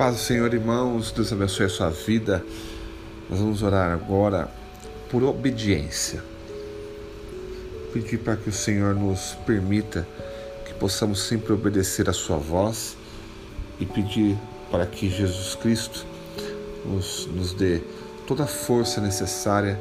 [0.00, 2.42] Paz do Senhor, irmãos, Deus abençoe a sua vida.
[3.28, 4.48] Nós vamos orar agora
[5.10, 6.24] por obediência.
[7.92, 10.08] Pedir para que o Senhor nos permita
[10.64, 12.96] que possamos sempre obedecer a Sua voz
[13.78, 14.38] e pedir
[14.70, 16.06] para que Jesus Cristo
[16.86, 17.82] nos, nos dê
[18.26, 19.78] toda a força necessária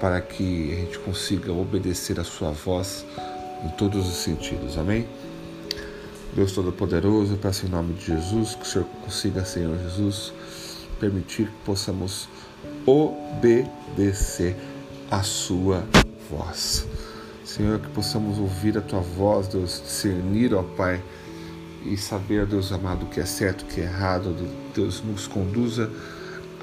[0.00, 3.04] para que a gente consiga obedecer a Sua voz
[3.64, 4.78] em todos os sentidos.
[4.78, 5.04] Amém?
[6.34, 10.32] Deus Todo-Poderoso, eu peço em nome de Jesus que o Senhor consiga, Senhor Jesus,
[10.98, 12.26] permitir que possamos
[12.86, 14.56] obedecer
[15.10, 15.84] a Sua
[16.30, 16.86] voz.
[17.44, 21.02] Senhor, que possamos ouvir a Tua voz, Deus, discernir, ó Pai,
[21.84, 24.34] e saber, Deus amado, o que é certo, o que é errado,
[24.74, 25.90] Deus nos conduza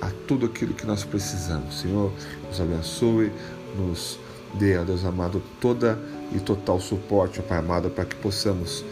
[0.02, 1.82] a tudo aquilo que nós precisamos.
[1.82, 2.12] Senhor,
[2.48, 3.32] nos abençoe,
[3.78, 4.18] nos
[4.56, 6.00] dê, ó Deus amado, toda
[6.34, 8.84] e total suporte, ó Pai amado, para que possamos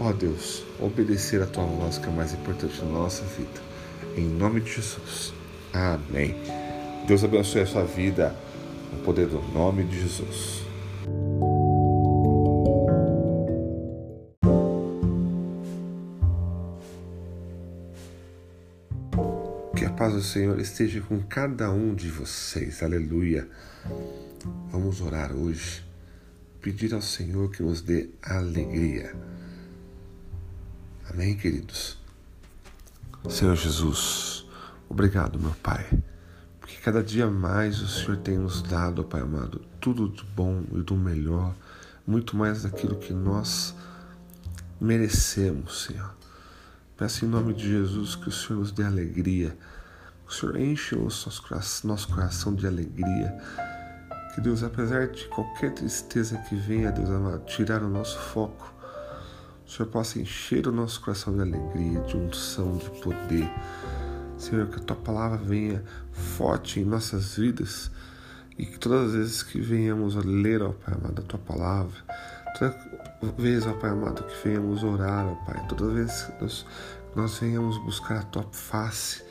[0.00, 3.60] Ó oh Deus, obedecer a tua voz que é mais importante na nossa vida.
[4.16, 5.34] Em nome de Jesus.
[5.72, 6.36] Amém.
[7.04, 8.32] Deus abençoe a sua vida
[8.92, 10.62] no poder do nome de Jesus.
[19.74, 22.84] Que a paz do Senhor esteja com cada um de vocês.
[22.84, 23.48] Aleluia.
[24.70, 25.84] Vamos orar hoje.
[26.62, 29.12] Pedir ao Senhor que nos dê alegria
[31.10, 31.96] Amém, queridos?
[33.30, 34.46] Senhor Jesus,
[34.88, 35.88] obrigado, meu Pai,
[36.60, 40.82] porque cada dia mais o Senhor tem nos dado, Pai amado, tudo do bom e
[40.82, 41.54] do melhor,
[42.06, 43.74] muito mais daquilo que nós
[44.78, 46.14] merecemos, Senhor.
[46.94, 49.56] Peço em nome de Jesus que o Senhor nos dê alegria,
[50.28, 53.34] o Senhor enche o nosso coração, de alegria.
[54.34, 58.77] Que Deus, apesar de qualquer tristeza que venha, Deus amado, tirar o nosso foco,
[59.68, 63.46] Senhor possa encher o nosso coração de alegria, de unção, de poder.
[64.38, 67.90] Senhor, que a tua palavra venha forte em nossas vidas
[68.56, 71.98] e que todas as vezes que venhamos a ler, ó Pai amado, a tua palavra,
[72.58, 76.66] toda vez, ó Pai amado, que venhamos orar, ó Pai, toda vez que nós,
[77.14, 79.22] nós venhamos buscar a tua face,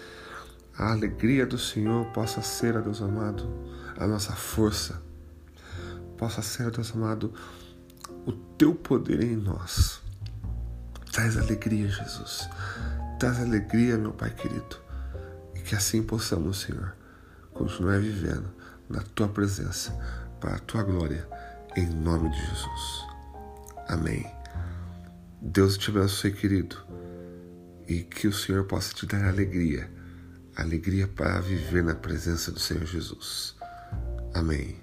[0.77, 3.49] a alegria do Senhor possa ser, ó Deus amado,
[3.97, 5.01] a nossa força,
[6.15, 7.33] possa ser, ó Deus amado,
[8.23, 10.05] o teu poder em nós
[11.17, 12.47] Traz alegria, Jesus.
[13.17, 14.77] Traz alegria, meu Pai querido.
[15.55, 16.95] E que assim possamos, Senhor,
[17.55, 18.47] continuar vivendo
[18.87, 19.91] na Tua presença,
[20.39, 21.27] para a Tua glória,
[21.75, 23.07] em nome de Jesus.
[23.87, 24.31] Amém.
[25.41, 26.77] Deus te abençoe, querido,
[27.87, 29.89] e que o Senhor possa te dar alegria,
[30.55, 33.55] alegria para viver na presença do Senhor Jesus.
[34.35, 34.79] Amém.